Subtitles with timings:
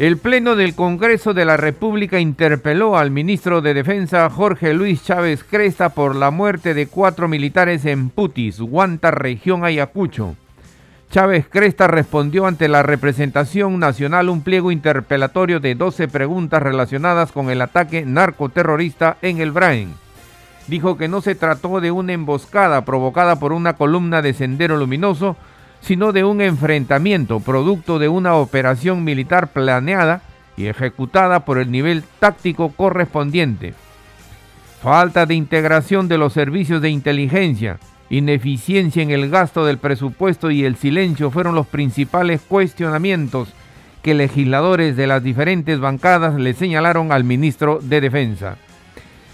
[0.00, 5.44] El Pleno del Congreso de la República interpeló al ministro de Defensa Jorge Luis Chávez
[5.44, 10.36] Cresta por la muerte de cuatro militares en Putis, Guanta, región Ayacucho.
[11.10, 17.50] Chávez Cresta respondió ante la representación nacional un pliego interpelatorio de 12 preguntas relacionadas con
[17.50, 19.92] el ataque narcoterrorista en el Brain.
[20.66, 25.36] Dijo que no se trató de una emboscada provocada por una columna de sendero luminoso,
[25.80, 30.22] sino de un enfrentamiento producto de una operación militar planeada
[30.56, 33.74] y ejecutada por el nivel táctico correspondiente.
[34.82, 37.78] Falta de integración de los servicios de inteligencia,
[38.08, 43.48] ineficiencia en el gasto del presupuesto y el silencio fueron los principales cuestionamientos
[44.02, 48.56] que legisladores de las diferentes bancadas le señalaron al ministro de Defensa.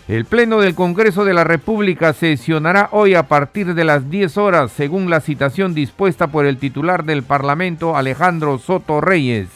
[0.08, 4.70] El Pleno del Congreso de la República sesionará hoy a partir de las 10 horas,
[4.70, 9.48] según la citación dispuesta por el titular del Parlamento, Alejandro Soto Reyes.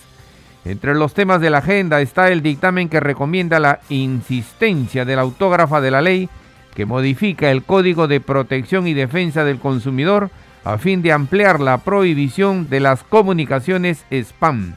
[0.64, 5.22] Entre los temas de la agenda está el dictamen que recomienda la insistencia de la
[5.22, 6.28] autógrafa de la ley
[6.74, 10.30] que modifica el Código de Protección y Defensa del Consumidor
[10.64, 14.74] a fin de ampliar la prohibición de las comunicaciones spam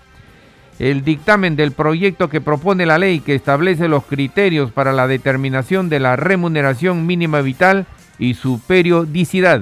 [0.79, 5.89] el dictamen del proyecto que propone la ley que establece los criterios para la determinación
[5.89, 7.85] de la remuneración mínima vital
[8.17, 9.61] y su periodicidad.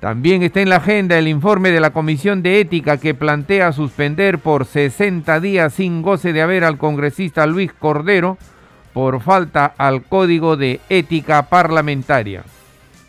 [0.00, 4.38] También está en la agenda el informe de la Comisión de Ética que plantea suspender
[4.38, 8.38] por 60 días sin goce de haber al congresista Luis Cordero
[8.92, 12.44] por falta al Código de Ética Parlamentaria.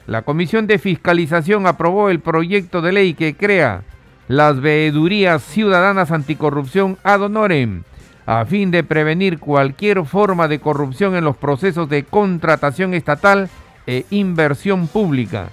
[0.08, 3.84] La Comisión de Fiscalización aprobó el proyecto de ley que crea
[4.30, 7.82] las veedurías ciudadanas anticorrupción ad honorem
[8.28, 13.50] a fin de prevenir cualquier forma de corrupción en los procesos de contratación estatal
[13.88, 15.50] e inversión pública.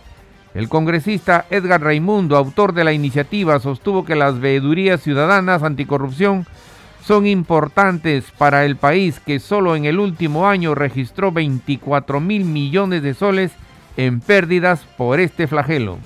[0.52, 6.46] El congresista Edgar Raimundo, autor de la iniciativa, sostuvo que las veedurías ciudadanas anticorrupción
[7.02, 13.02] son importantes para el país que solo en el último año registró 24 mil millones
[13.02, 13.52] de soles
[13.96, 15.96] en pérdidas por este flagelo.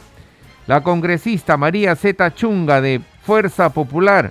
[0.70, 4.30] La congresista María Zeta Chunga de Fuerza Popular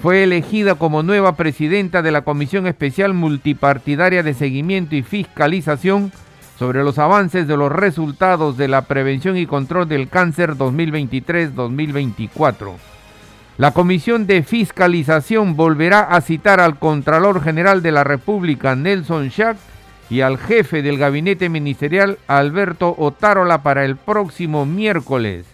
[0.00, 6.10] fue elegida como nueva presidenta de la Comisión Especial Multipartidaria de Seguimiento y Fiscalización
[6.58, 12.72] sobre los avances de los resultados de la prevención y control del cáncer 2023-2024.
[13.58, 19.58] La Comisión de Fiscalización volverá a citar al Contralor General de la República, Nelson Schack,
[20.08, 25.53] y al jefe del gabinete ministerial, Alberto Otárola, para el próximo miércoles.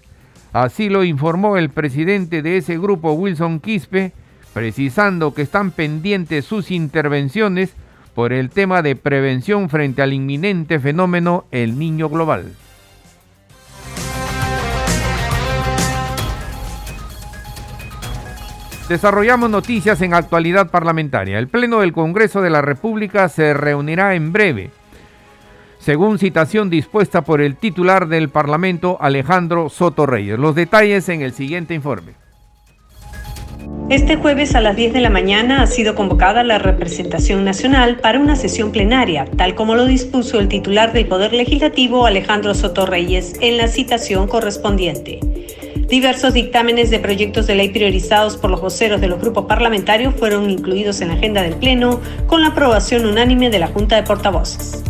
[0.53, 4.13] Así lo informó el presidente de ese grupo, Wilson Quispe,
[4.53, 7.75] precisando que están pendientes sus intervenciones
[8.15, 12.53] por el tema de prevención frente al inminente fenómeno El Niño Global.
[18.89, 21.39] Desarrollamos noticias en actualidad parlamentaria.
[21.39, 24.73] El Pleno del Congreso de la República se reunirá en breve
[25.81, 30.39] según citación dispuesta por el titular del Parlamento, Alejandro Soto Reyes.
[30.39, 32.13] Los detalles en el siguiente informe.
[33.89, 38.21] Este jueves a las 10 de la mañana ha sido convocada la representación nacional para
[38.21, 43.35] una sesión plenaria, tal como lo dispuso el titular del Poder Legislativo, Alejandro Soto Reyes,
[43.41, 45.19] en la citación correspondiente.
[45.89, 50.49] Diversos dictámenes de proyectos de ley priorizados por los voceros de los grupos parlamentarios fueron
[50.49, 54.85] incluidos en la agenda del Pleno con la aprobación unánime de la Junta de Portavoces.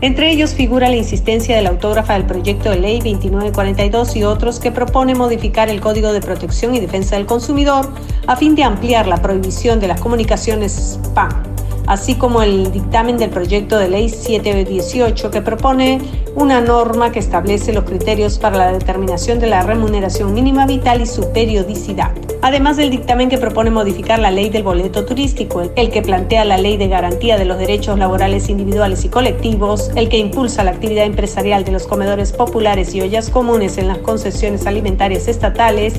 [0.00, 4.60] Entre ellos figura la insistencia de la autógrafa del proyecto de ley 2942 y otros
[4.60, 7.88] que propone modificar el Código de Protección y Defensa del Consumidor
[8.26, 11.56] a fin de ampliar la prohibición de las comunicaciones spam
[11.86, 16.00] así como el dictamen del proyecto de ley 718 que propone
[16.36, 21.06] una norma que establece los criterios para la determinación de la remuneración mínima vital y
[21.06, 22.12] su periodicidad.
[22.42, 26.58] Además del dictamen que propone modificar la ley del boleto turístico, el que plantea la
[26.58, 31.06] ley de garantía de los derechos laborales individuales y colectivos, el que impulsa la actividad
[31.06, 35.94] empresarial de los comedores populares y ollas comunes en las concesiones alimentarias estatales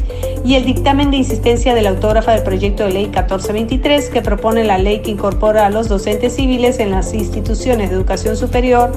[0.45, 4.63] y el dictamen de insistencia de la autógrafa del proyecto de ley 1423 que propone
[4.63, 8.92] la ley que incorpora a los docentes civiles en las instituciones de educación superior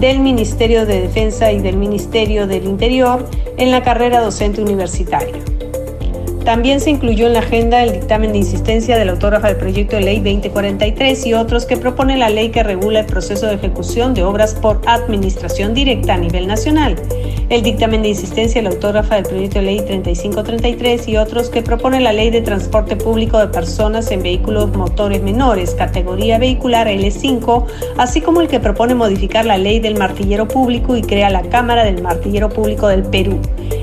[0.00, 5.34] del Ministerio de Defensa y del Ministerio del Interior en la carrera docente universitaria.
[6.44, 10.02] También se incluyó en la agenda el dictamen de insistencia del autógrafa del proyecto de
[10.02, 14.22] ley 2043 y otros que propone la ley que regula el proceso de ejecución de
[14.22, 16.96] obras por administración directa a nivel nacional.
[17.50, 21.98] El dictamen de insistencia del autógrafa del proyecto de ley 3533 y otros que propone
[21.98, 27.64] la ley de transporte público de personas en vehículos motores menores, categoría vehicular L5,
[27.96, 31.84] así como el que propone modificar la ley del martillero público y crea la Cámara
[31.84, 33.40] del Martillero Público del Perú,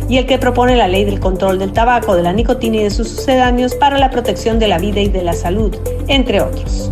[0.08, 2.92] y el que propone la ley del control del tabaco, de la nicotina y de
[2.92, 5.76] sus sucedáneos para la protección de la vida y de la salud,
[6.08, 6.92] entre otros.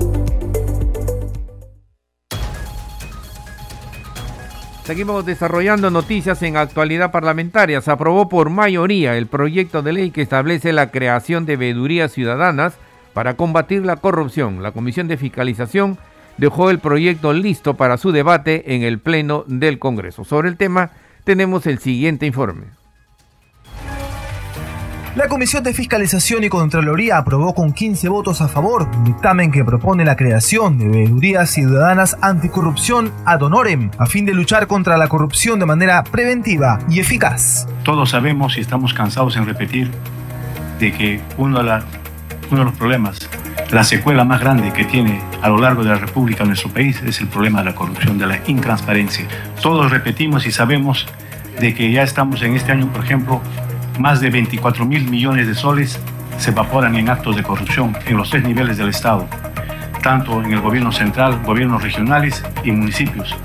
[4.83, 7.79] Seguimos desarrollando noticias en actualidad parlamentaria.
[7.79, 12.73] Se aprobó por mayoría el proyecto de ley que establece la creación de veedurías ciudadanas
[13.13, 14.61] para combatir la corrupción.
[14.61, 15.97] La Comisión de Fiscalización
[16.37, 20.25] dejó el proyecto listo para su debate en el Pleno del Congreso.
[20.25, 20.91] Sobre el tema
[21.23, 22.82] tenemos el siguiente informe.
[25.15, 29.63] La Comisión de Fiscalización y Contraloría aprobó con 15 votos a favor un dictamen que
[29.63, 35.07] propone la creación de veedurías ciudadanas anticorrupción ad honorem a fin de luchar contra la
[35.07, 37.67] corrupción de manera preventiva y eficaz.
[37.83, 39.91] Todos sabemos y estamos cansados en repetir
[40.79, 41.83] de que uno de,
[42.49, 43.19] uno de los problemas,
[43.69, 47.21] la secuela más grande que tiene a lo largo de la República nuestro país es
[47.21, 49.27] el problema de la corrupción, de la intransparencia.
[49.61, 51.05] Todos repetimos y sabemos
[51.59, 53.43] de que ya estamos en este año, por ejemplo,
[53.99, 55.99] más de 24 mil millones de soles
[56.37, 59.27] se evaporan en actos de corrupción en los tres niveles del Estado,
[60.01, 63.35] tanto en el gobierno central, gobiernos regionales y municipios.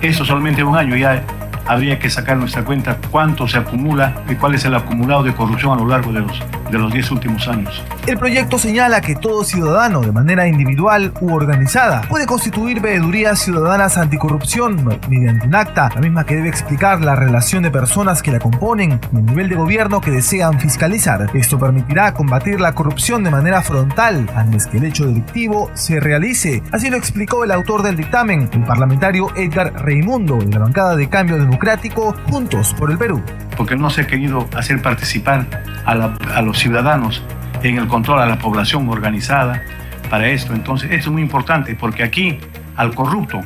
[0.00, 1.22] Eso solamente un año ya
[1.66, 5.72] habría que sacar nuestra cuenta cuánto se acumula y cuál es el acumulado de corrupción
[5.72, 7.82] a lo largo de los de los 10 últimos años.
[8.06, 13.98] El proyecto señala que todo ciudadano, de manera individual u organizada, puede constituir veedurías ciudadanas
[13.98, 18.38] anticorrupción mediante un acta, la misma que debe explicar la relación de personas que la
[18.38, 21.30] componen y el nivel de gobierno que desean fiscalizar.
[21.34, 26.62] Esto permitirá combatir la corrupción de manera frontal antes que el hecho delictivo se realice.
[26.72, 31.08] Así lo explicó el autor del dictamen, el parlamentario Edgar Reimundo, de la bancada de
[31.08, 33.22] Cambio Democrático, Juntos por el Perú.
[33.56, 35.46] Porque no se ha querido hacer participar
[35.84, 35.92] a,
[36.34, 37.22] a los ciudadanos
[37.62, 39.62] en el control a la población organizada
[40.10, 40.52] para esto.
[40.52, 42.38] Entonces, esto es muy importante porque aquí
[42.76, 43.40] al corrupto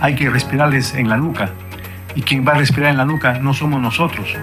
[0.00, 1.50] hay que respirarles en la nuca
[2.14, 4.34] y quien va a respirar en la nuca no somos nosotros,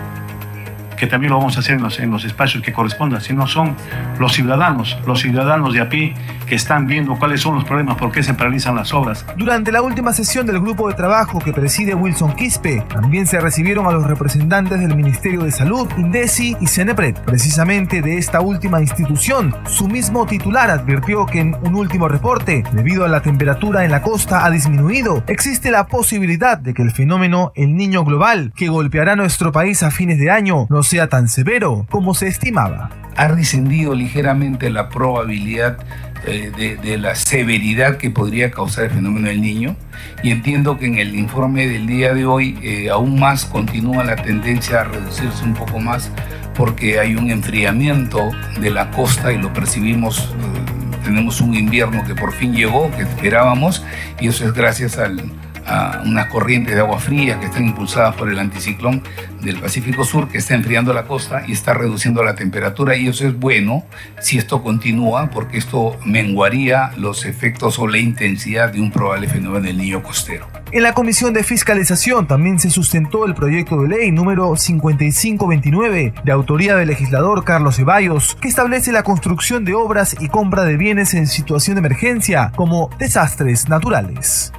[0.98, 3.76] que también lo vamos a hacer en los, en los espacios que correspondan, sino son
[4.20, 6.14] los ciudadanos, los ciudadanos de a pie
[6.48, 9.26] que están viendo cuáles son los problemas, por qué se paralizan las obras.
[9.38, 13.86] Durante la última sesión del grupo de trabajo que preside Wilson Quispe, también se recibieron
[13.86, 17.16] a los representantes del Ministerio de Salud, INDECI y CENEPRED.
[17.26, 23.06] Precisamente de esta última institución, su mismo titular advirtió que en un último reporte, debido
[23.06, 27.52] a la temperatura en la costa ha disminuido, existe la posibilidad de que el fenómeno
[27.56, 31.86] El Niño Global, que golpeará nuestro país a fines de año, no sea tan severo
[31.90, 32.90] como se estimaba.
[33.16, 35.78] Ha descendido ligeramente la probabilidad
[36.26, 39.76] eh, de, la severidad que podría causar el fenómeno del niño
[40.24, 44.16] y entiendo que en el informe del día de hoy eh, aún más continúa la
[44.16, 46.12] tendencia a reducirse un poco más
[46.56, 52.16] porque hay un enfriamiento de la costa y lo percibimos eh, tenemos un invierno que
[52.16, 53.82] por fin llegó, que esperábamos,
[54.20, 55.32] y eso es gracias al,
[55.68, 59.04] a unas corrientes de agua fría que están impulsadas por el anticiclón
[59.42, 63.28] del Pacífico Sur que está enfriando la costa y está reduciendo la temperatura y eso
[63.28, 63.84] es bueno
[64.20, 69.66] si esto continúa porque esto menguaría los efectos o la intensidad de un probable fenómeno
[69.66, 70.48] del niño costero.
[70.72, 76.32] En la Comisión de Fiscalización también se sustentó el proyecto de ley número 5529 de
[76.32, 81.14] autoría del legislador Carlos Ceballos que establece la construcción de obras y compra de bienes
[81.14, 84.52] en situación de emergencia como desastres naturales.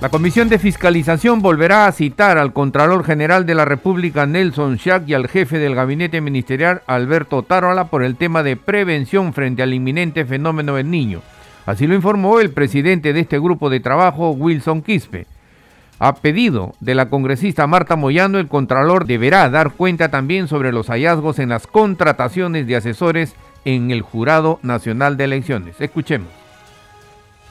[0.00, 5.06] La Comisión de Fiscalización volverá a citar al Contralor General de la República Nelson Schack
[5.06, 9.74] y al jefe del Gabinete Ministerial Alberto Tarola por el tema de prevención frente al
[9.74, 11.20] inminente fenómeno del niño.
[11.66, 15.26] Así lo informó el presidente de este grupo de trabajo, Wilson Quispe.
[15.98, 20.86] A pedido de la congresista Marta Moyano, el Contralor deberá dar cuenta también sobre los
[20.86, 23.34] hallazgos en las contrataciones de asesores
[23.66, 25.78] en el Jurado Nacional de Elecciones.
[25.78, 26.30] Escuchemos.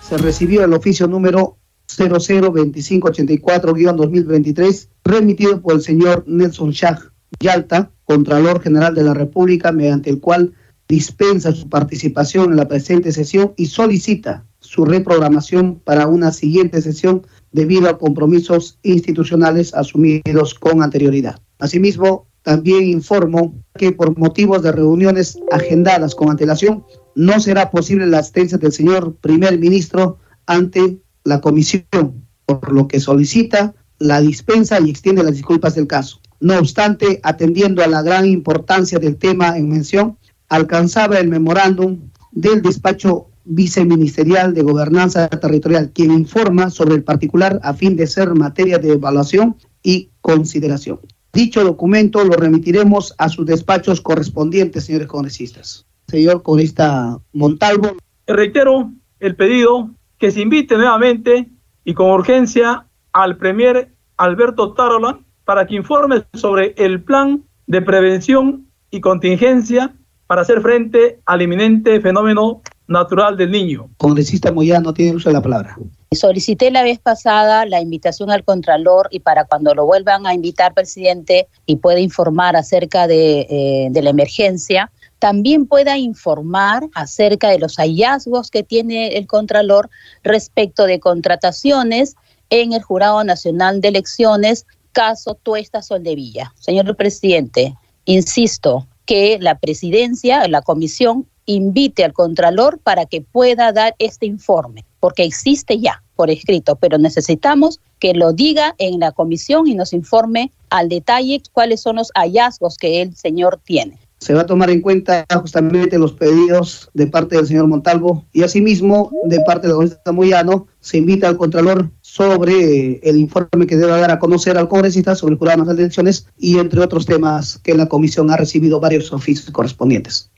[0.01, 1.60] Se recibió el oficio número
[1.98, 7.00] 002584-2023, remitido por el señor Nelson Shah
[7.39, 10.53] Yalta, Contralor General de la República, mediante el cual
[10.88, 17.27] dispensa su participación en la presente sesión y solicita su reprogramación para una siguiente sesión
[17.51, 21.41] debido a compromisos institucionales asumidos con anterioridad.
[21.60, 26.84] Asimismo, también informo que por motivos de reuniones agendadas con antelación,
[27.15, 33.00] no será posible la asistencia del señor primer ministro ante la comisión, por lo que
[33.00, 36.19] solicita la dispensa y extiende las disculpas del caso.
[36.39, 40.17] No obstante, atendiendo a la gran importancia del tema en mención,
[40.48, 42.00] alcanzaba el memorándum
[42.31, 48.33] del despacho viceministerial de Gobernanza Territorial, quien informa sobre el particular a fin de ser
[48.36, 51.00] materia de evaluación y consideración.
[51.33, 55.86] Dicho documento lo remitiremos a sus despachos correspondientes, señores congresistas.
[56.07, 57.98] Señor congresista Montalvo.
[58.25, 61.47] Reitero el pedido que se invite nuevamente
[61.85, 68.67] y con urgencia al Premier Alberto Tarola para que informe sobre el plan de prevención
[68.91, 69.93] y contingencia
[70.27, 73.89] para hacer frente al inminente fenómeno natural del niño.
[73.97, 75.77] Congresista Moyano tiene uso de la palabra.
[76.11, 80.73] Solicité la vez pasada la invitación al Contralor y para cuando lo vuelvan a invitar,
[80.73, 87.59] presidente, y pueda informar acerca de, eh, de la emergencia, también pueda informar acerca de
[87.59, 89.89] los hallazgos que tiene el Contralor
[90.23, 92.15] respecto de contrataciones
[92.49, 96.53] en el Jurado Nacional de Elecciones, caso Tuesta Soldevilla.
[96.59, 103.95] Señor presidente, insisto, que la presidencia, la comisión, invite al Contralor para que pueda dar
[103.99, 109.67] este informe, porque existe ya por escrito, pero necesitamos que lo diga en la comisión
[109.67, 114.41] y nos informe al detalle cuáles son los hallazgos que el señor tiene se va
[114.41, 119.39] a tomar en cuenta justamente los pedidos de parte del señor Montalvo y asimismo de
[119.45, 124.19] parte del congresista Moyano se invita al Contralor sobre el informe que debe dar a
[124.19, 127.88] conocer al congresista sobre el jurado de las elecciones y entre otros temas que la
[127.88, 130.29] comisión ha recibido varios oficios correspondientes.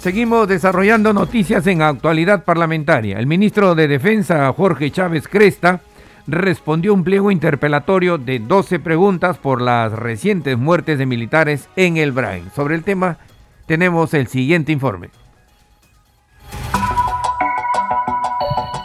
[0.00, 3.18] Seguimos desarrollando noticias en actualidad parlamentaria.
[3.18, 5.80] El ministro de Defensa, Jorge Chávez Cresta,
[6.28, 12.12] respondió un pliego interpelatorio de 12 preguntas por las recientes muertes de militares en el
[12.12, 12.50] Brain.
[12.54, 13.16] Sobre el tema
[13.66, 15.08] tenemos el siguiente informe.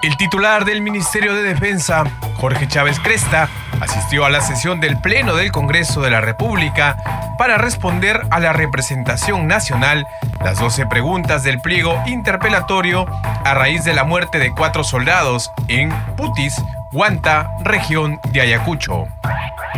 [0.01, 2.03] El titular del Ministerio de Defensa,
[2.35, 3.49] Jorge Chávez Cresta,
[3.83, 6.97] asistió a la sesión del Pleno del Congreso de la República
[7.37, 10.07] para responder a la representación nacional
[10.43, 13.05] las 12 preguntas del pliego interpelatorio
[13.43, 16.55] a raíz de la muerte de cuatro soldados en Putis,
[16.91, 19.05] Guanta, región de Ayacucho.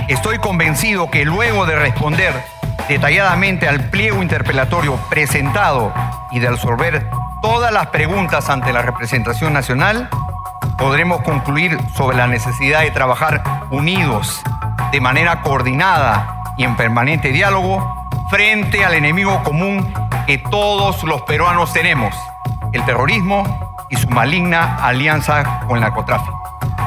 [0.08, 2.34] Estoy convencido que luego de responder
[2.88, 5.92] detalladamente al pliego interpelatorio presentado
[6.32, 7.08] y de resolver
[7.42, 10.10] todas las preguntas ante la representación nacional,
[10.78, 14.42] podremos concluir sobre la necesidad de trabajar unidos,
[14.92, 19.94] de manera coordinada y en permanente diálogo frente al enemigo común
[20.26, 22.16] que todos los peruanos tenemos,
[22.72, 23.44] el terrorismo
[23.90, 26.42] y su maligna alianza con el narcotráfico.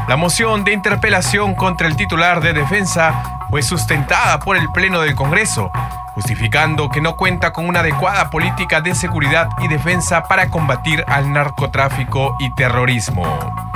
[0.08, 5.14] La moción de interpelación contra el titular de defensa fue sustentada por el Pleno del
[5.14, 5.70] Congreso,
[6.14, 11.32] justificando que no cuenta con una adecuada política de seguridad y defensa para combatir al
[11.32, 13.67] narcotráfico y terrorismo.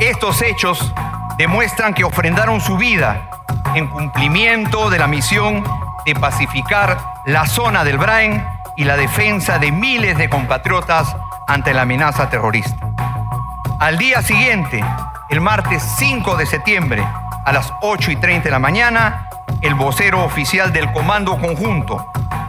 [0.00, 0.92] Estos hechos
[1.38, 3.30] demuestran que ofrendaron su vida
[3.74, 5.64] en cumplimiento de la misión
[6.04, 8.44] de pacificar la zona del Brain
[8.76, 12.76] y la defensa de miles de compatriotas ante la amenaza terrorista.
[13.78, 14.84] Al día siguiente,
[15.30, 17.06] el martes 5 de septiembre,
[17.44, 19.28] a las 8 y 30 de la mañana,
[19.60, 22.04] el vocero oficial del Comando Conjunto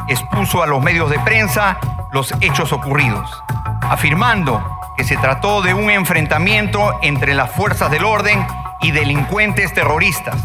[0.07, 1.77] expuso a los medios de prensa
[2.11, 3.43] los hechos ocurridos,
[3.81, 8.45] afirmando que se trató de un enfrentamiento entre las fuerzas del orden
[8.81, 10.35] y delincuentes terroristas,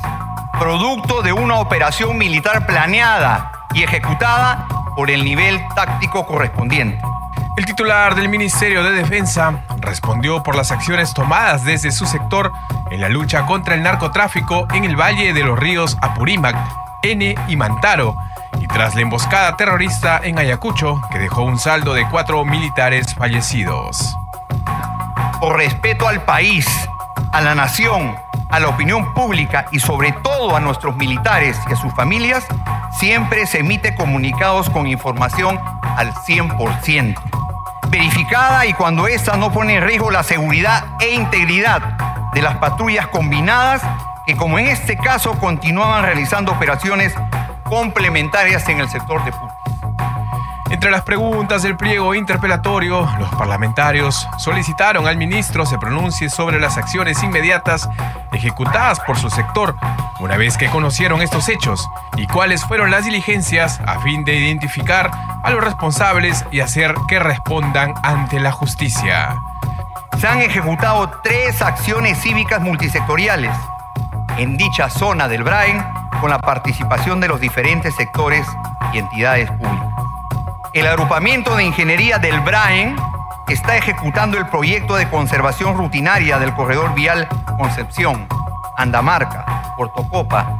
[0.58, 4.66] producto de una operación militar planeada y ejecutada
[4.96, 7.00] por el nivel táctico correspondiente.
[7.56, 12.52] El titular del Ministerio de Defensa respondió por las acciones tomadas desde su sector
[12.90, 16.56] en la lucha contra el narcotráfico en el Valle de los Ríos Apurímac,
[17.02, 18.16] N y Mantaro,
[18.60, 24.16] y tras la emboscada terrorista en Ayacucho, que dejó un saldo de cuatro militares fallecidos.
[25.40, 26.66] Por respeto al país,
[27.32, 28.14] a la nación,
[28.50, 32.44] a la opinión pública y sobre todo a nuestros militares y a sus familias,
[32.98, 35.58] siempre se emite comunicados con información
[35.96, 37.16] al 100%
[37.90, 41.80] verificada y cuando ésta no pone en riesgo la seguridad e integridad
[42.32, 43.82] de las patrullas combinadas
[44.26, 47.12] que como en este caso continuaban realizando operaciones
[47.64, 49.59] complementarias en el sector de.
[50.70, 56.78] Entre las preguntas del pliego interpelatorio, los parlamentarios solicitaron al ministro se pronuncie sobre las
[56.78, 57.88] acciones inmediatas
[58.32, 59.74] ejecutadas por su sector
[60.20, 65.10] una vez que conocieron estos hechos y cuáles fueron las diligencias a fin de identificar
[65.42, 69.34] a los responsables y hacer que respondan ante la justicia.
[70.18, 73.56] Se han ejecutado tres acciones cívicas multisectoriales
[74.38, 75.82] en dicha zona del Brain
[76.20, 78.46] con la participación de los diferentes sectores
[78.92, 79.89] y entidades públicas.
[80.72, 82.94] El agrupamiento de ingeniería del Brain
[83.48, 87.26] está ejecutando el proyecto de conservación rutinaria del corredor vial
[87.58, 88.28] Concepción,
[88.76, 90.54] Andamarca, Portocopa,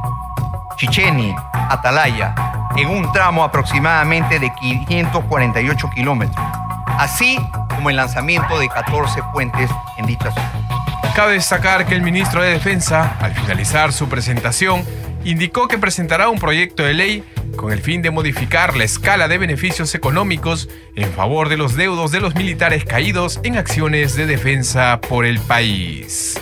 [0.76, 2.34] Chicheni, Atalaya,
[2.76, 6.44] en un tramo aproximadamente de 548 kilómetros,
[6.98, 7.38] así
[7.68, 10.50] como el lanzamiento de 14 puentes en dicha zona.
[11.14, 14.84] Cabe destacar que el ministro de Defensa, al finalizar su presentación,
[15.22, 17.24] indicó que presentará un proyecto de ley
[17.60, 22.10] con el fin de modificar la escala de beneficios económicos en favor de los deudos
[22.10, 26.40] de los militares caídos en acciones de defensa por el país.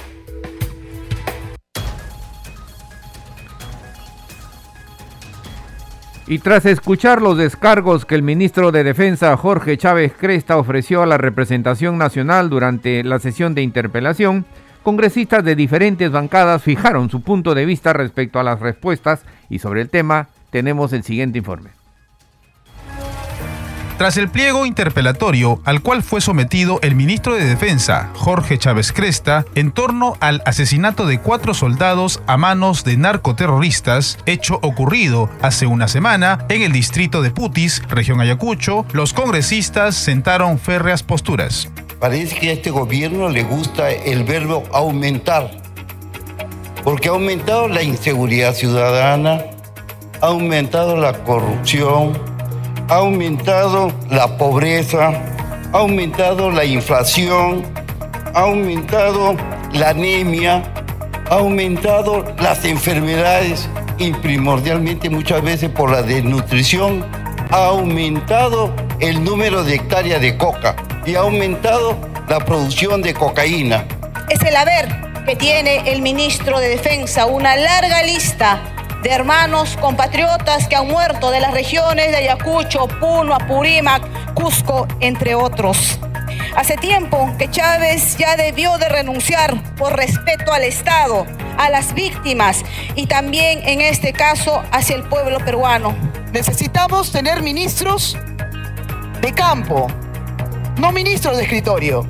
[6.29, 11.07] Y tras escuchar los descargos que el ministro de Defensa Jorge Chávez Cresta ofreció a
[11.07, 14.45] la representación nacional durante la sesión de interpelación,
[14.85, 19.81] congresistas de diferentes bancadas fijaron su punto de vista respecto a las respuestas y sobre
[19.81, 21.71] el tema tenemos el siguiente informe.
[23.99, 29.45] Tras el pliego interpelatorio al cual fue sometido el ministro de Defensa, Jorge Chávez Cresta,
[29.57, 35.88] en torno al asesinato de cuatro soldados a manos de narcoterroristas, hecho ocurrido hace una
[35.88, 41.69] semana en el distrito de Putis, región Ayacucho, los congresistas sentaron férreas posturas.
[41.99, 45.50] Parece que a este gobierno le gusta el verbo aumentar,
[46.85, 49.43] porque ha aumentado la inseguridad ciudadana,
[50.21, 52.19] ha aumentado la corrupción,
[52.89, 55.13] ha aumentado la pobreza,
[55.73, 57.65] ha aumentado la inflación,
[58.35, 59.37] ha aumentado
[59.73, 60.63] la anemia,
[61.31, 67.05] ha aumentado las enfermedades y primordialmente muchas veces por la desnutrición,
[67.51, 70.75] ha aumentado el número de hectáreas de coca
[71.07, 71.97] y ha aumentado
[72.29, 73.87] la producción de cocaína.
[74.29, 74.89] Es el haber
[75.25, 78.61] que tiene el ministro de Defensa, una larga lista
[79.02, 85.35] de hermanos compatriotas que han muerto de las regiones de Ayacucho, Puno, Apurímac, Cusco, entre
[85.35, 85.99] otros.
[86.57, 91.26] Hace tiempo que Chávez ya debió de renunciar por respeto al Estado,
[91.57, 92.64] a las víctimas
[92.97, 95.97] y también en este caso hacia el pueblo peruano.
[96.33, 98.17] Necesitamos tener ministros
[99.21, 99.87] de campo,
[100.78, 102.07] no ministros de escritorio.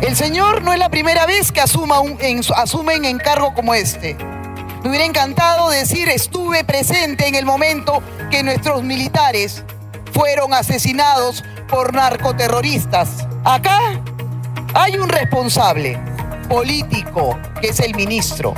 [0.00, 3.74] El señor no es la primera vez que asuma un, en, asume un encargo como
[3.74, 4.16] este.
[4.82, 9.64] Me hubiera encantado decir estuve presente en el momento que nuestros militares
[10.12, 13.26] fueron asesinados por narcoterroristas.
[13.44, 14.00] Acá
[14.74, 15.98] hay un responsable
[16.48, 18.54] político que es el ministro.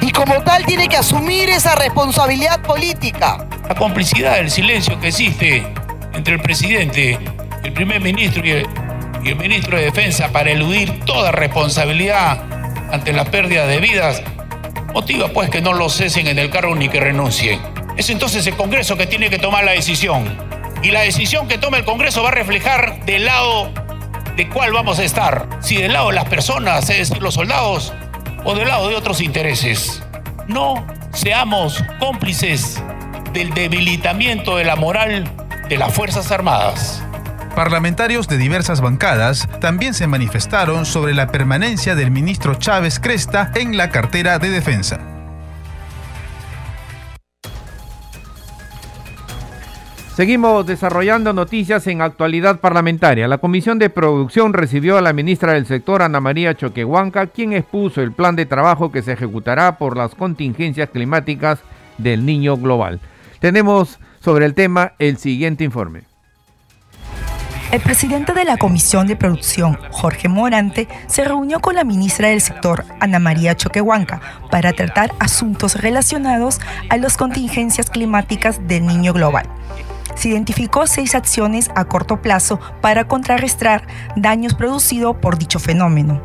[0.00, 3.46] Y como tal tiene que asumir esa responsabilidad política.
[3.68, 5.66] La complicidad, el silencio que existe
[6.12, 7.18] entre el presidente,
[7.64, 8.68] el primer ministro y el,
[9.24, 12.40] y el ministro de Defensa para eludir toda responsabilidad
[12.92, 14.22] ante la pérdida de vidas
[14.94, 17.60] motiva pues que no lo cesen en el cargo ni que renuncien.
[17.96, 20.38] Es entonces el Congreso que tiene que tomar la decisión.
[20.82, 23.70] Y la decisión que tome el Congreso va a reflejar del lado
[24.36, 25.48] de cuál vamos a estar.
[25.60, 27.92] Si del lado de las personas, es decir, los soldados,
[28.44, 30.02] o del lado de otros intereses.
[30.46, 32.80] No seamos cómplices
[33.32, 35.24] del debilitamiento de la moral
[35.68, 37.03] de las Fuerzas Armadas.
[37.54, 43.76] Parlamentarios de diversas bancadas también se manifestaron sobre la permanencia del ministro Chávez Cresta en
[43.76, 44.98] la cartera de defensa.
[50.16, 53.28] Seguimos desarrollando noticias en actualidad parlamentaria.
[53.28, 58.00] La Comisión de Producción recibió a la ministra del sector, Ana María Choquehuanca, quien expuso
[58.00, 61.60] el plan de trabajo que se ejecutará por las contingencias climáticas
[61.98, 62.98] del niño global.
[63.38, 66.13] Tenemos sobre el tema el siguiente informe.
[67.74, 72.40] El presidente de la Comisión de Producción, Jorge Morante, se reunió con la ministra del
[72.40, 79.48] sector, Ana María Choquehuanca, para tratar asuntos relacionados a las contingencias climáticas del niño global.
[80.14, 86.22] Se identificó seis acciones a corto plazo para contrarrestar daños producidos por dicho fenómeno.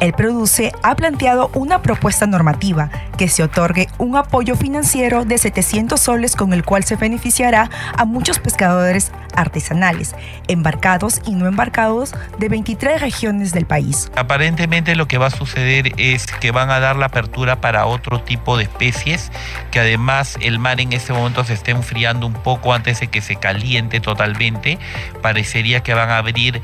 [0.00, 5.98] El Produce ha planteado una propuesta normativa que se otorgue un apoyo financiero de 700
[5.98, 10.14] soles con el cual se beneficiará a muchos pescadores artesanales,
[10.48, 14.10] embarcados y no embarcados de 23 regiones del país.
[14.16, 18.20] Aparentemente lo que va a suceder es que van a dar la apertura para otro
[18.20, 19.30] tipo de especies,
[19.70, 23.20] que además el mar en ese momento se está enfriando un poco antes de que
[23.20, 24.78] se caliente totalmente.
[25.22, 26.60] Parecería que van a abrir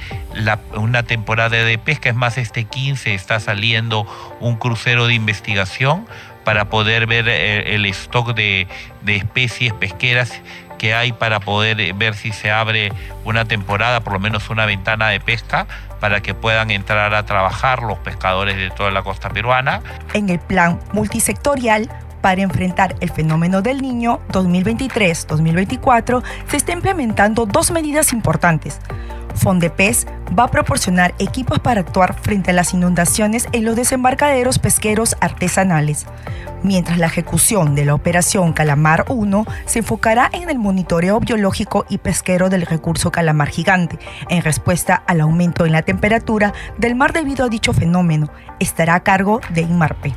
[0.75, 4.07] una temporada de pesca, es más, este 15 está saliendo
[4.41, 6.07] un crucero de investigación
[6.45, 8.67] para poder ver eh, el stock de
[9.07, 10.43] especies pesqueras
[10.79, 12.93] que hay para poder ver si se abre
[13.25, 15.67] una temporada, por lo menos una ventana de pesca,
[16.01, 19.81] para que puedan entrar a trabajar los pescadores de toda la costa peruana.
[20.13, 21.91] En el plan multisectorial,
[22.25, 28.81] para enfrentar el fenómeno del niño 2023-2024 se está implementando dos medidas importantes.
[29.35, 30.07] Fondepes
[30.37, 36.07] va a proporcionar equipos para actuar frente a las inundaciones en los desembarcaderos pesqueros artesanales,
[36.63, 41.99] mientras la ejecución de la operación Calamar 1 se enfocará en el monitoreo biológico y
[41.99, 43.99] pesquero del recurso calamar gigante,
[44.31, 48.31] en respuesta al aumento en la temperatura del mar debido a dicho fenómeno.
[48.61, 50.15] Estará a cargo de INMARPE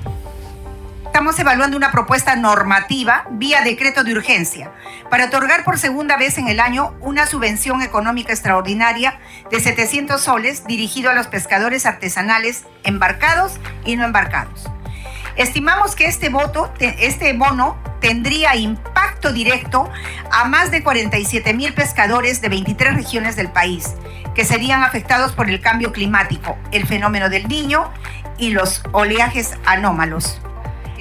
[1.17, 4.71] estamos evaluando una propuesta normativa vía decreto de urgencia
[5.09, 9.17] para otorgar por segunda vez en el año una subvención económica extraordinaria
[9.49, 13.53] de 700 soles dirigido a los pescadores artesanales embarcados
[13.83, 14.69] y no embarcados.
[15.37, 19.89] Estimamos que este voto, este bono tendría impacto directo
[20.31, 23.95] a más de 47 mil pescadores de 23 regiones del país,
[24.35, 27.91] que serían afectados por el cambio climático, el fenómeno del niño
[28.37, 30.39] y los oleajes anómalos.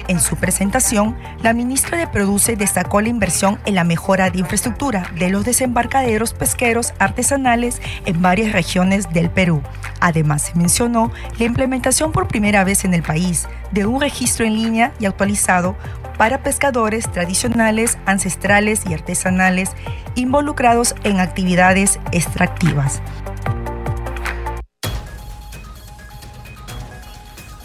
[0.07, 5.11] En su presentación, la ministra de Produce destacó la inversión en la mejora de infraestructura
[5.15, 9.61] de los desembarcaderos pesqueros artesanales en varias regiones del Perú.
[9.99, 14.53] Además, se mencionó la implementación por primera vez en el país de un registro en
[14.53, 15.75] línea y actualizado
[16.17, 19.71] para pescadores tradicionales, ancestrales y artesanales
[20.15, 23.01] involucrados en actividades extractivas.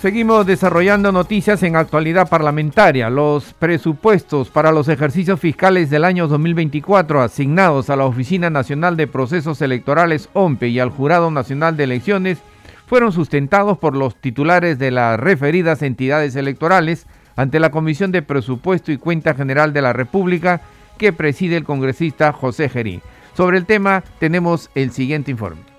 [0.02, 3.08] Seguimos desarrollando noticias en actualidad parlamentaria.
[3.08, 9.06] Los presupuestos para los ejercicios fiscales del año 2024 asignados a la Oficina Nacional de
[9.06, 12.38] Procesos Electorales OMPE y al Jurado Nacional de Elecciones
[12.86, 18.90] fueron sustentados por los titulares de las referidas entidades electorales ante la Comisión de Presupuesto
[18.90, 20.62] y Cuenta General de la República
[20.98, 23.02] que preside el congresista José Gerí.
[23.36, 25.71] Sobre el tema tenemos el siguiente informe.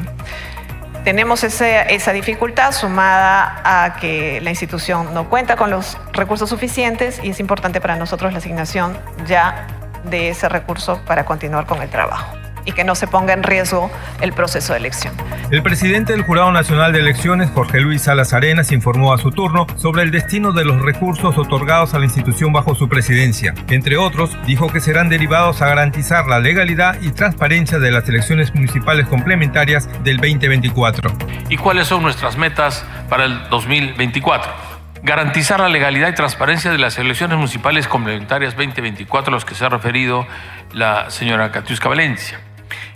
[1.06, 7.30] tenemos esa dificultad sumada a que la institución no cuenta con los recursos suficientes y
[7.30, 9.68] es importante para nosotros la asignación ya
[10.04, 13.92] de ese recurso para continuar con el trabajo y que no se ponga en riesgo
[14.22, 15.14] el proceso de elección.
[15.52, 19.66] El presidente del Jurado Nacional de Elecciones, Jorge Luis Salas Arenas, informó a su turno
[19.78, 23.54] sobre el destino de los recursos otorgados a la institución bajo su presidencia.
[23.70, 28.54] Entre otros, dijo que serán derivados a garantizar la legalidad y transparencia de las elecciones
[28.54, 31.12] municipales complementarias del 2024.
[31.50, 34.70] ¿Y cuáles son nuestras metas para el 2024?
[35.02, 39.64] garantizar la legalidad y transparencia de las elecciones municipales complementarias 2024 a los que se
[39.64, 40.28] ha referido
[40.74, 42.42] la señora Catiusca Valencia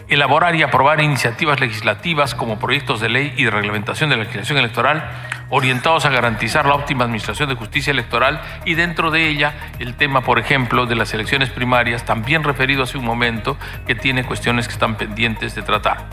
[0.07, 4.57] elaborar y aprobar iniciativas legislativas como proyectos de ley y de reglamentación de la legislación
[4.57, 5.09] electoral
[5.55, 10.21] orientados a garantizar la óptima administración de justicia electoral y dentro de ella el tema,
[10.21, 14.73] por ejemplo, de las elecciones primarias, también referido hace un momento, que tiene cuestiones que
[14.73, 16.07] están pendientes de tratar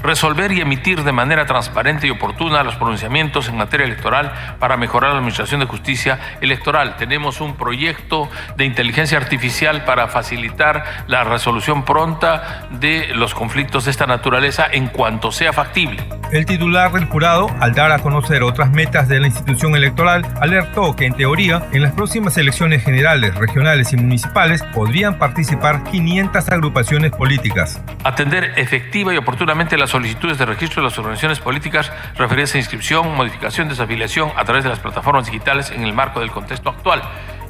[0.00, 5.10] resolver y emitir de manera transparente y oportuna los pronunciamientos en materia electoral para mejorar
[5.10, 6.94] la administración de justicia electoral.
[6.96, 13.90] Tenemos un proyecto de inteligencia artificial para facilitar la resolución pronta de los conflictos de
[13.90, 16.17] esta naturaleza en cuanto sea factible.
[16.30, 20.94] El titular del jurado, al dar a conocer otras metas de la institución electoral, alertó
[20.94, 27.12] que en teoría en las próximas elecciones generales, regionales y municipales podrían participar 500 agrupaciones
[27.12, 27.82] políticas.
[28.04, 33.16] Atender efectiva y oportunamente la solicitudes de registro de las organizaciones políticas referidas a inscripción,
[33.16, 37.00] modificación, desafiliación a través de las plataformas digitales en el marco del contexto actual.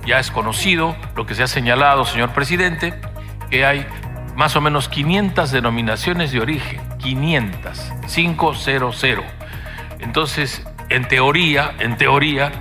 [0.07, 2.95] Ya es conocido lo que se ha señalado, señor presidente,
[3.51, 3.85] que hay
[4.37, 9.25] más o menos 500 denominaciones de origen, 500, 500.
[10.01, 12.53] Entonces, en teoría, en teoría,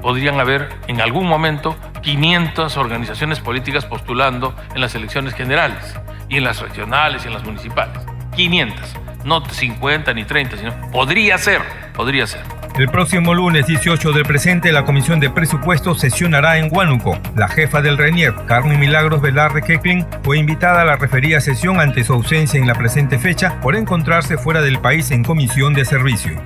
[0.00, 5.94] podrían haber en algún momento 500 organizaciones políticas postulando en las elecciones generales
[6.28, 7.98] y en las regionales y en las municipales.
[8.36, 11.62] 500 no 50 ni 30, sino podría ser,
[11.94, 12.59] podría ser.
[12.78, 17.18] El próximo lunes 18 del presente, la Comisión de Presupuestos sesionará en Huánuco.
[17.36, 22.04] La jefa del RENIER, Carmen Milagros Velarde Kekling, fue invitada a la referida sesión ante
[22.04, 26.40] su ausencia en la presente fecha por encontrarse fuera del país en comisión de servicio.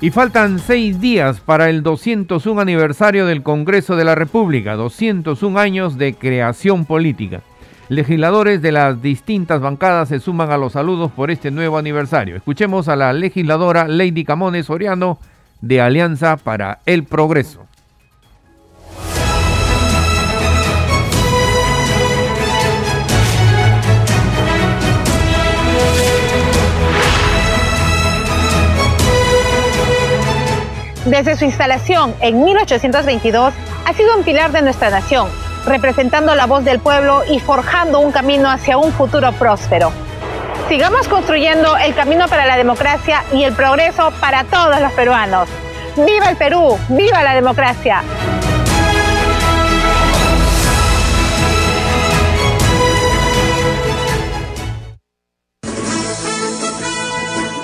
[0.00, 5.98] Y faltan seis días para el 201 aniversario del Congreso de la República, 201 años
[5.98, 7.40] de creación política.
[7.88, 12.36] Legisladores de las distintas bancadas se suman a los saludos por este nuevo aniversario.
[12.36, 15.18] Escuchemos a la legisladora Lady Camones Soriano
[15.62, 17.66] de Alianza para el Progreso.
[31.06, 33.54] Desde su instalación en 1822,
[33.86, 35.28] ha sido un pilar de nuestra nación,
[35.66, 39.92] representando la voz del pueblo y forjando un camino hacia un futuro próspero.
[40.68, 45.48] Sigamos construyendo el camino para la democracia y el progreso para todos los peruanos.
[45.96, 46.78] ¡Viva el Perú!
[46.90, 48.02] ¡Viva la democracia!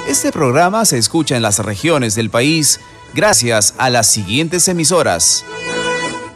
[0.09, 2.81] Este programa se escucha en las regiones del país
[3.15, 5.45] gracias a las siguientes emisoras.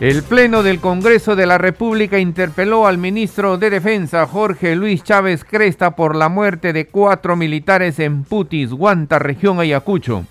[0.00, 5.44] El Pleno del Congreso de la República interpeló al ministro de Defensa Jorge Luis Chávez
[5.44, 10.24] Cresta por la muerte de cuatro militares en Putis, Guanta, región Ayacucho.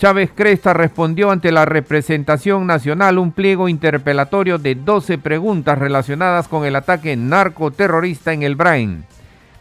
[0.00, 6.64] Chávez Cresta respondió ante la representación nacional un pliego interpelatorio de 12 preguntas relacionadas con
[6.64, 9.04] el ataque narcoterrorista en el Brain.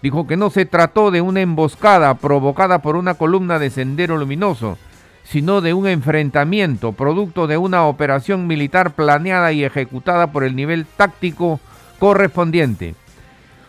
[0.02, 4.80] Dijo que no se trató de una emboscada provocada por una columna de sendero luminoso,
[5.26, 10.86] sino de un enfrentamiento producto de una operación militar planeada y ejecutada por el nivel
[10.86, 11.60] táctico
[12.00, 12.96] correspondiente.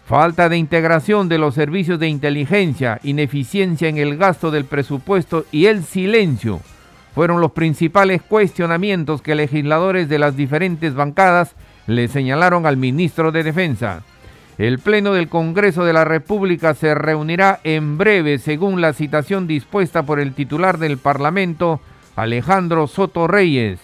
[0.06, 5.66] Falta de integración de los servicios de inteligencia, ineficiencia en el gasto del presupuesto y
[5.66, 6.60] el silencio
[7.14, 11.54] fueron los principales cuestionamientos que legisladores de las diferentes bancadas
[11.86, 14.02] le señalaron al ministro de Defensa.
[14.58, 20.04] El Pleno del Congreso de la República se reunirá en breve según la citación dispuesta
[20.04, 21.80] por el titular del Parlamento,
[22.16, 23.78] Alejandro Soto Reyes.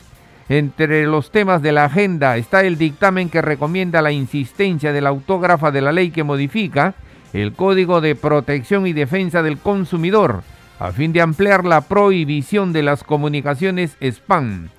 [0.49, 5.11] Entre los temas de la agenda está el dictamen que recomienda la insistencia de la
[5.11, 6.95] autógrafa de la ley que modifica
[7.35, 10.43] el Código de Protección y Defensa del Consumidor,
[10.79, 14.71] a fin de ampliar la prohibición de las comunicaciones spam.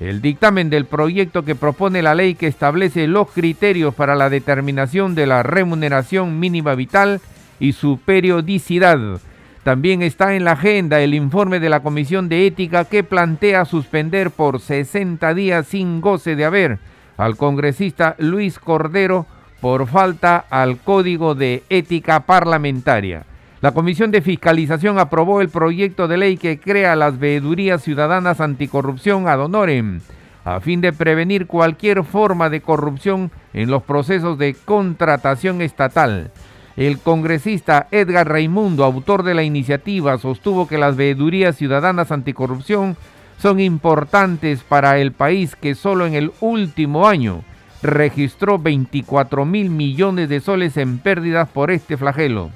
[0.00, 5.14] El dictamen del proyecto que propone la ley que establece los criterios para la determinación
[5.14, 7.20] de la remuneración mínima vital
[7.60, 9.20] y su periodicidad.
[9.62, 14.32] También está en la agenda el informe de la Comisión de Ética que plantea suspender
[14.32, 16.78] por 60 días sin goce de haber
[17.16, 19.26] al congresista Luis Cordero
[19.60, 23.24] por falta al Código de Ética Parlamentaria.
[23.62, 29.28] La Comisión de Fiscalización aprobó el proyecto de ley que crea las veedurías ciudadanas anticorrupción
[29.28, 30.00] ad honorem,
[30.44, 36.32] a fin de prevenir cualquier forma de corrupción en los procesos de contratación estatal.
[36.76, 42.96] El congresista Edgar Raimundo, autor de la iniciativa, sostuvo que las veedurías ciudadanas anticorrupción
[43.38, 47.44] son importantes para el país que solo en el último año
[47.80, 52.50] registró 24 mil millones de soles en pérdidas por este flagelo.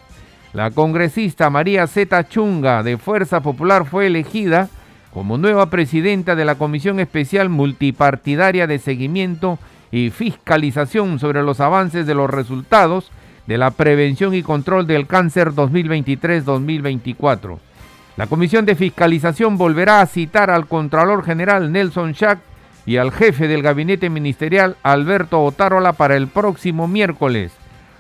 [0.57, 4.71] La congresista María Zeta Chunga de Fuerza Popular fue elegida
[5.13, 9.59] como nueva presidenta de la Comisión Especial Multipartidaria de Seguimiento
[9.93, 13.11] y Fiscalización sobre los avances de los resultados
[13.47, 17.59] de la Prevención y Control del Cáncer 2023-2024.
[18.17, 22.39] La Comisión de Fiscalización volverá a citar al Contralor General Nelson Schack
[22.87, 27.53] y al jefe del Gabinete Ministerial Alberto Otárola para el próximo miércoles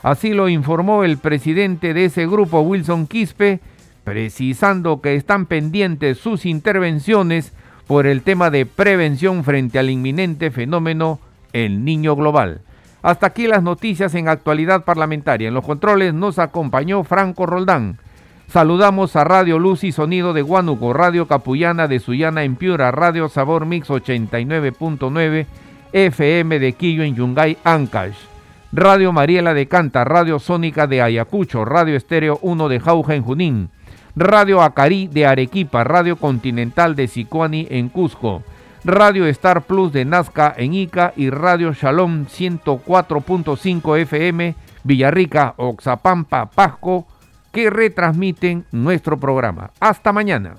[0.06, 3.58] Así lo informó el presidente de ese grupo, Wilson Quispe,
[4.04, 7.52] precisando que están pendientes sus intervenciones
[7.88, 11.18] por el tema de prevención frente al inminente fenómeno
[11.52, 12.60] El Niño Global.
[13.02, 15.48] Hasta aquí las noticias en actualidad parlamentaria.
[15.48, 17.98] En los controles nos acompañó Franco Roldán.
[18.46, 23.28] Saludamos a Radio Luz y Sonido de Huánuco, Radio Capullana de Sullana en Piura, Radio
[23.28, 25.46] Sabor Mix 89.9,
[25.92, 28.35] FM de Quillo en Yungay, Ancash.
[28.78, 33.70] Radio Mariela de Canta, Radio Sónica de Ayacucho, Radio Estéreo 1 de Jauja en Junín,
[34.14, 38.42] Radio Acari de Arequipa, Radio Continental de Sicuani en Cusco,
[38.84, 47.06] Radio Star Plus de Nazca en Ica y Radio Shalom 104.5 FM Villarrica, Oxapampa, Pasco,
[47.52, 49.70] que retransmiten nuestro programa.
[49.80, 50.56] Hasta mañana.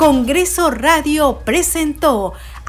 [0.00, 2.32] Congreso Radio presentó